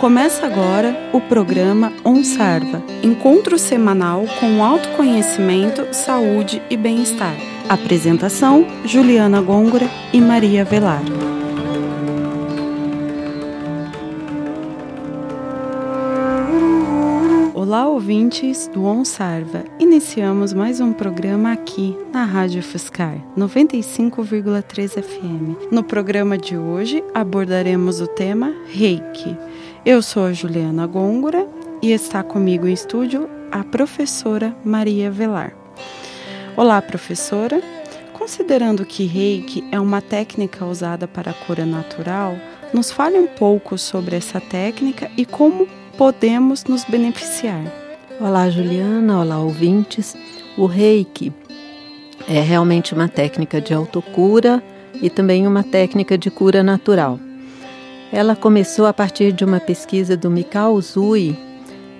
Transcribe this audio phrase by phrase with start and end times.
[0.00, 7.36] Começa agora o programa OnSarva, encontro semanal com autoconhecimento, saúde e bem-estar.
[7.68, 11.02] Apresentação: Juliana Gôngora e Maria Velar.
[17.52, 19.64] Olá, ouvintes do OnSarva.
[19.78, 25.70] Iniciamos mais um programa aqui na Rádio Fiscar 95,3 FM.
[25.70, 29.36] No programa de hoje abordaremos o tema Reiki.
[29.84, 31.48] Eu sou a Juliana Gôngora
[31.80, 35.54] e está comigo em estúdio a professora Maria Velar.
[36.54, 37.62] Olá, professora.
[38.12, 42.36] Considerando que Reiki é uma técnica usada para a cura natural,
[42.74, 45.66] nos fale um pouco sobre essa técnica e como
[45.96, 47.64] podemos nos beneficiar.
[48.20, 49.18] Olá, Juliana.
[49.18, 50.14] Olá, ouvintes.
[50.58, 51.32] O reiki
[52.28, 54.62] é realmente uma técnica de autocura
[55.00, 57.18] e também uma técnica de cura natural.
[58.12, 61.36] Ela começou a partir de uma pesquisa do Mikao Zui,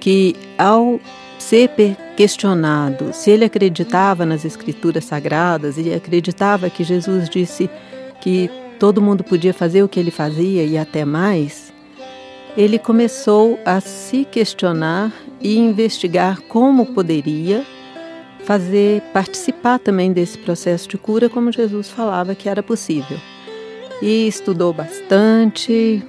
[0.00, 1.00] que ao
[1.38, 1.70] ser
[2.16, 7.68] questionado se ele acreditava nas escrituras sagradas e acreditava que Jesus disse
[8.20, 11.72] que todo mundo podia fazer o que ele fazia e até mais,
[12.56, 17.64] ele começou a se questionar e investigar como poderia
[18.44, 23.18] fazer participar também desse processo de cura, como Jesus falava que era possível.
[24.02, 26.02] E estudou bastante,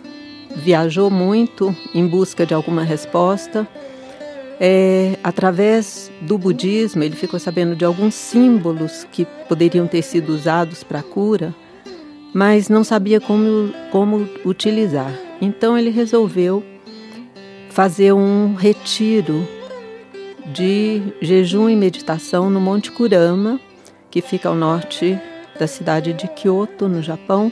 [0.56, 3.68] viajou muito em busca de alguma resposta.
[4.60, 10.84] É, através do budismo, ele ficou sabendo de alguns símbolos que poderiam ter sido usados
[10.84, 11.54] para a cura,
[12.34, 15.14] mas não sabia como, como utilizar.
[15.40, 16.64] Então ele resolveu
[17.70, 19.48] fazer um retiro
[20.52, 23.60] de jejum e meditação no Monte Kurama,
[24.10, 25.20] que fica ao norte
[25.60, 27.52] da cidade de Kyoto, no Japão.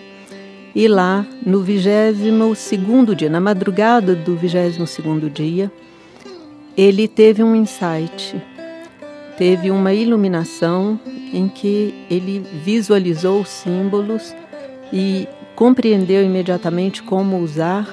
[0.74, 5.72] E lá, no 22 dia, na madrugada do 22 dia,
[6.78, 8.42] ele teve um insight,
[9.38, 11.00] teve uma iluminação
[11.34, 14.34] em que ele visualizou os símbolos
[14.94, 17.88] e compreendeu imediatamente como usar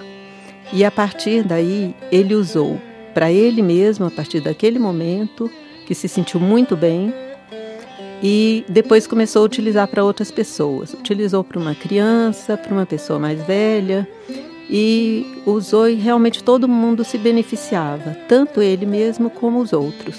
[0.73, 2.81] e a partir daí ele usou
[3.15, 5.51] para ele mesmo, a partir daquele momento,
[5.87, 7.13] que se sentiu muito bem
[8.23, 10.93] e depois começou a utilizar para outras pessoas.
[10.95, 14.09] Utilizou para uma criança, para uma pessoa mais velha
[14.71, 20.17] e usou e realmente todo mundo se beneficiava, tanto ele mesmo como os outros.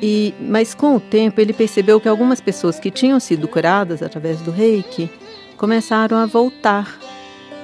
[0.00, 4.40] E, mas com o tempo ele percebeu que algumas pessoas que tinham sido curadas através
[4.42, 5.10] do reiki
[5.56, 6.98] começaram a voltar.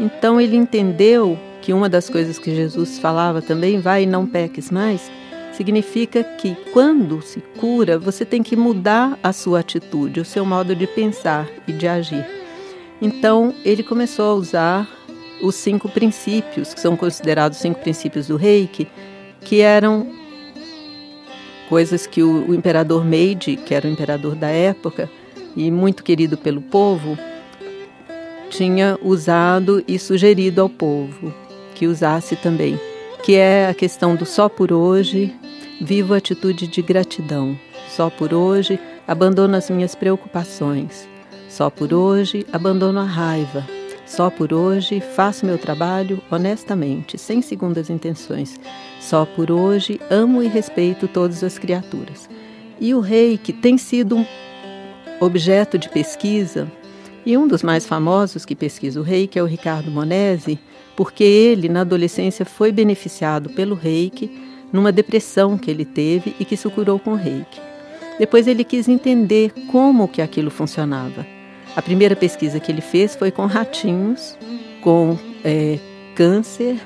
[0.01, 4.71] Então ele entendeu que uma das coisas que Jesus falava também, vai e não peques
[4.71, 5.11] mais,
[5.53, 10.75] significa que quando se cura, você tem que mudar a sua atitude, o seu modo
[10.75, 12.27] de pensar e de agir.
[13.01, 14.89] Então ele começou a usar
[15.43, 18.87] os cinco princípios, que são considerados cinco princípios do reiki,
[19.41, 20.07] que eram
[21.69, 25.11] coisas que o, o imperador Meiji, que era o imperador da época
[25.57, 27.19] e muito querido pelo povo,
[28.51, 31.35] tinha usado e sugerido ao povo
[31.75, 32.79] que usasse também,
[33.25, 35.35] que é a questão do só por hoje,
[35.81, 37.59] vivo atitude de gratidão.
[37.89, 41.09] Só por hoje abandono as minhas preocupações.
[41.49, 43.67] Só por hoje abandono a raiva.
[44.07, 48.59] Só por hoje faço meu trabalho honestamente, sem segundas intenções.
[49.01, 52.29] Só por hoje amo e respeito todas as criaturas.
[52.81, 54.27] E o rei, que tem sido um
[55.21, 56.71] objeto de pesquisa
[57.25, 60.59] e um dos mais famosos que pesquisa o reiki é o Ricardo Monesi,
[60.97, 64.42] porque ele, na adolescência, foi beneficiado pelo reiki
[64.73, 67.61] numa depressão que ele teve e que se curou com reiki.
[68.19, 71.27] Depois ele quis entender como que aquilo funcionava.
[71.75, 74.37] A primeira pesquisa que ele fez foi com ratinhos
[74.83, 75.79] com é,
[76.15, 76.77] câncer,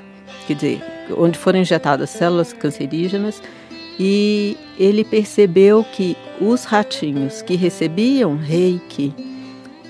[0.45, 0.83] quer dizer,
[1.17, 3.41] onde foram injetadas células cancerígenas,
[3.99, 9.13] e ele percebeu que os ratinhos que recebiam reiki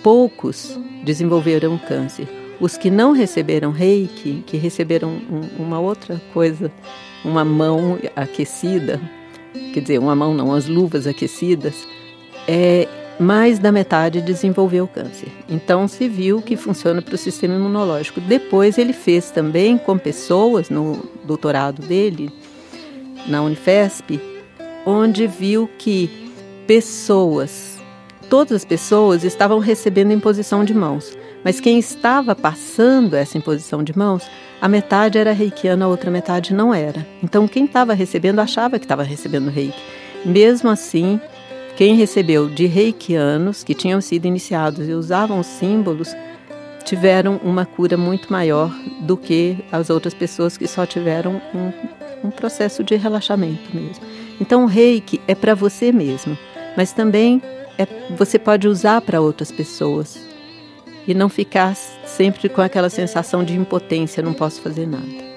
[0.02, 2.28] poucos desenvolveram câncer.
[2.60, 6.72] Os que não receberam reiki, que receberam um, uma outra coisa,
[7.28, 9.00] uma mão aquecida,
[9.74, 11.88] quer dizer, uma mão não, as luvas aquecidas,
[12.48, 12.88] é,
[13.20, 15.30] mais da metade desenvolveu câncer.
[15.50, 18.22] Então se viu que funciona para o sistema imunológico.
[18.22, 22.32] Depois ele fez também com pessoas no doutorado dele,
[23.28, 24.22] na Unifesp,
[24.86, 26.32] onde viu que
[26.66, 27.77] pessoas
[28.30, 33.98] todas as pessoas estavam recebendo imposição de mãos, mas quem estava passando essa imposição de
[33.98, 34.24] mãos,
[34.62, 37.06] a metade era reikiana, a outra metade não era.
[37.24, 39.80] Então quem estava recebendo achava que estava recebendo reiki.
[40.26, 41.20] Mesmo assim,
[41.76, 46.16] quem recebeu de reikianos que tinham sido iniciados e usavam os símbolos
[46.84, 52.32] tiveram uma cura muito maior do que as outras pessoas que só tiveram um, um
[52.32, 54.04] processo de relaxamento mesmo.
[54.40, 56.38] Então, o reiki é para você mesmo,
[56.78, 57.42] mas também
[57.78, 60.20] é, você pode usar para outras pessoas
[61.08, 65.28] e não ficar sempre com aquela sensação de impotência, não posso fazer nada.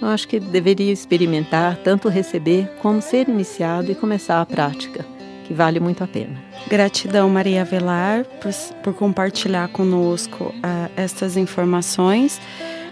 [0.00, 5.04] Eu acho que deveria experimentar tanto receber como ser iniciado e começar a prática,
[5.44, 6.40] que vale muito a pena.
[6.68, 8.52] Gratidão, Maria Velar, por,
[8.82, 12.40] por compartilhar conosco uh, estas informações.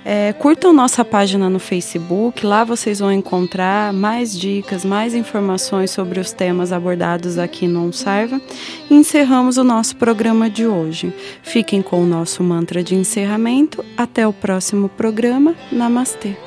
[0.08, 6.20] É, curtam nossa página no Facebook, lá vocês vão encontrar mais dicas, mais informações sobre
[6.20, 8.40] os temas abordados aqui no Onsarva.
[8.88, 11.12] E encerramos o nosso programa de hoje.
[11.42, 13.84] Fiquem com o nosso mantra de encerramento.
[13.96, 15.56] Até o próximo programa.
[15.72, 16.45] Namastê.